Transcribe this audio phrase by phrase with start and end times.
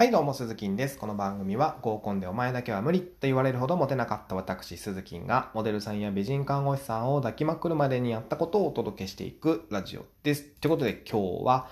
[0.00, 0.96] はいどうも、鈴木です。
[0.96, 10.42] この番組は合コンでお前だけは無理って言われるほどモテなかった私、鈴木がモデルさんや美人看護師さんを抱きまくるまでにやったことをお届けしていくラジオです。
[10.42, 11.68] ということで今日は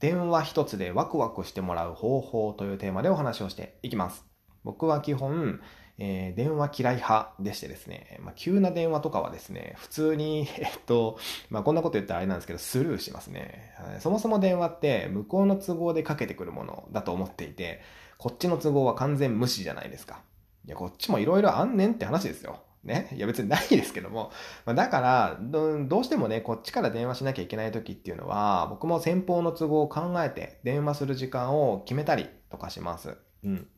[0.00, 4.26] 電話一つでワクワクしてもらう方法というテーマでお話をしていきます。
[4.64, 5.60] 僕は基本、
[5.98, 11.18] えー、電話嫌い派でしてですね、まあ、急な電話とかはですね、普通に、 えっと、
[11.50, 13.74] まあ、こんなこと言ったらあれなんですけど、スルーしますね。
[14.00, 17.80] そもそも電話って向こうの都合でかけてくるものだと思っていて、
[18.18, 20.22] こっちの都合は完全無視じゃないですか。
[20.64, 22.60] いや、こっちも色々あんねんって話ですよ。
[22.84, 23.08] ね。
[23.12, 24.32] いや別にないですけども。
[24.64, 33.16] まあ、だからど、どうしてもね、こっちから電話しなきゃいけない時っていうのは、僕も先方の都合を考えて電話する時間を決めたりとかします。
[33.44, 33.68] うん。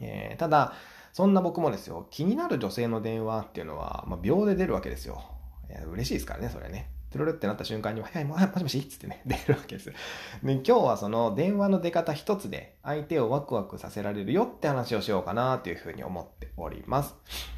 [0.00, 0.74] えー、ただ、
[1.12, 5.22] そんな僕もですよ、気になる女性の電話っていうのは、まあ、秒で出るわけですよ。
[5.68, 6.90] いや嬉しいですからね、それね。
[7.10, 9.90] トゥルルってなった瞬間に、はい、もしもしっつってね、 出るわけです。
[9.90, 9.94] で、
[10.42, 17.16] 今日はその電話の出方一つで相手をワクワクさせられるよって話をしようかなというふうに思っております。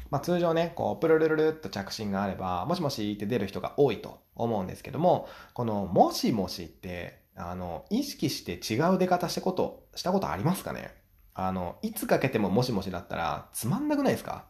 [0.09, 11.02] まあ通常ね、こう、プルルルルっと着信があれば、もしもしって出る人が多いと思うんですけども、このもしもしって、あの、意識して違う出方したこと、したことありますかね？
[11.33, 14.45] あの、いつかけてももしもしだったらつまんなくないですか？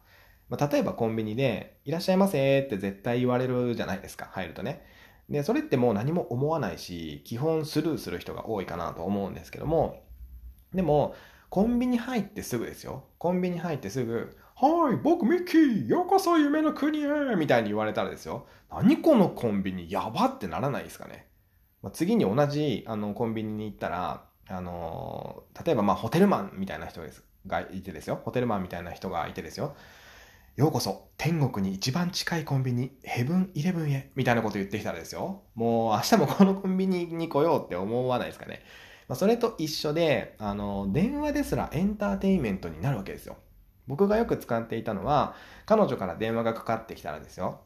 [0.50, 4.86] まあ、例えばコンビニで、いらっしゃいませって絶対言われるじゃないですか、入るとね。
[5.30, 10.03] で、それってもう何も思わないし、基本スルーする人が多いかなと思うんですけども、
[10.73, 11.16] でも、
[11.50, 13.06] コンビニ入ってすぐですよ。
[13.20, 18.47] コンビニ入ってすぐ、はい、僕ミッキー、ようこそ夢の国へみたいに言われたらですよ。
[18.70, 21.28] 何このコンビニ、やばってならないですかね？
[21.81, 28.22] まあ、次に同じあのコンビニに行ったら、あの例えばまあホテルマンみたいな人ですがいてですよ。
[28.23, 29.75] ホテルマンみたいな人がいてですよ。
[30.55, 35.41] ようこそ天国に一番近いコンビニヘブンイレブンへみたいなこと言ってきたらですよ。
[35.55, 38.61] もう明日もこのコンビニに来ようって思わないですかね。
[39.08, 43.38] まあ、それと一緒で、あの、電話ですらエンターテインメントになるわけですよ。
[43.88, 45.35] 僕がよく使っていたのは、
[45.66, 47.61] 彼女から電話がかかってきたらですよ。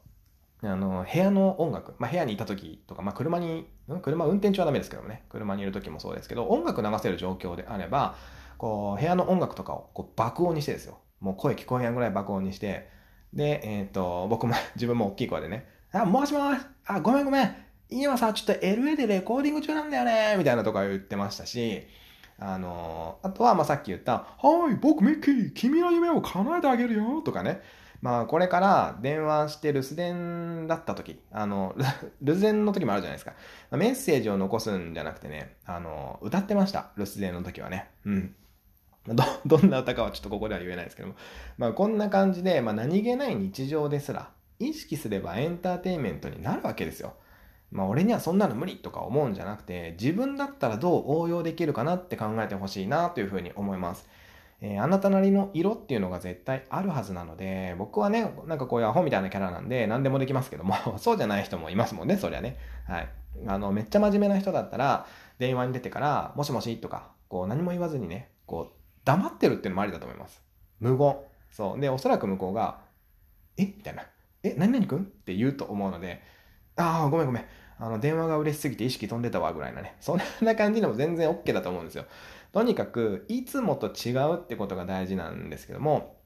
[0.63, 3.67] あの、部屋の音楽、まあ、部屋にいた時とか、まあ、車に、
[4.01, 8.15] 車運転中はダメですけどもね、車にいる時もそうですけど、音楽流せる状況であれば、
[8.57, 10.97] こう、部屋の音楽とかをこう爆音にしてですよ。
[11.19, 12.89] もう声聞こえやんぐらい爆音にして、
[13.33, 17.55] で、えっ、ー、と、僕も 自分も大きい声でね、あ、もしもし、あ、ごめんごめん、
[17.89, 21.83] 今さ、ちょっと LA でレコーディング中なんだよね、みたいなとか言ってましたし、
[22.39, 27.61] あの、あとは、ま、さっき言った、はい、僕ミッキー、君の夢を叶えてあげるよ、とかね。
[28.01, 31.75] まあ、これから電話して留守電だった時、あの、
[32.21, 33.33] 留守電の時もあるじゃないですか。
[33.71, 36.91] メッセージを残すんじゃなくてね、あの、歌ってました。
[36.97, 37.89] 留守電の時はね。
[38.05, 38.35] うん。
[39.07, 41.15] ど、 どんな歌かはちょっとここでは言えないですけども。
[41.57, 44.29] まあ、こんな感じで、まあ、何気ない日常ですら、
[44.59, 47.13] 意識すればエンターテインメントになるわけですよ。
[47.71, 54.07] まあ、俺にはそんなの無理とか思うんじゃなくて、自分だったらどう応用できるかなって考えてほしいなというふうに思います。
[54.61, 62.57] えー、あなたなりの色っていうのが絶対あるはずなので、僕はね、なんかこういうアホみたいなキャラなんで何でもできますけども、 そうじゃない人もいますもんね、そりゃね。
[62.87, 63.09] はい。
[63.45, 65.05] あの、めっちゃ真面目な人だったら、
[65.37, 70.41] 電話に出てから、もしもしとか、こう何も言わずにね、こう、黙ってるっていうのもありだと思います。
[70.79, 71.15] 無言。
[71.51, 71.79] そう。
[71.79, 72.79] で、おそらく向こうが、
[73.57, 73.65] え？
[73.65, 74.03] みたいな。
[74.43, 74.55] え？
[74.57, 74.99] 何々くん？
[74.99, 76.21] って言うと思うので、
[76.75, 77.45] ああ、ごめんごめん。
[77.79, 79.95] あの、電話が嬉しすぎて意識飛んでたわ、ぐらいなね。
[79.99, 82.05] そんな感じでも全然 OK だと思うんですよ。
[82.51, 86.17] とにかく、いつもと違うってことが大事なんですけども、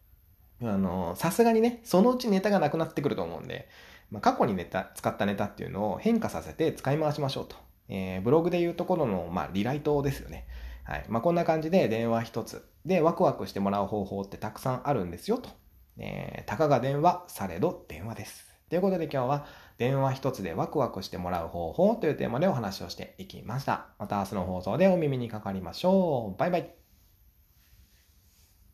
[0.62, 3.68] あの、さすがにね、そのうちネタがなくなってくると思うんで、
[4.12, 7.56] まあ、過去にネタ、使ったネタっていうのを変化させて使い回しましょうと。
[7.90, 10.48] えー、ブログでいうところの、まあ、リライトですよね。
[10.84, 11.06] はい。
[11.10, 15.50] まあ、こんな感じで電話一つでワクワクしてもらう方法ってたくさんあるんですよと。
[15.98, 18.51] えー、たかが電話、されど電話です。
[18.72, 19.46] ということで今日は
[19.78, 23.88] 電話一つでワクワクしてもらう方法というテーマでお話をしていきました。
[24.00, 26.40] また明日の放送でお耳にかかりましょう。
[26.40, 26.81] バイバイ。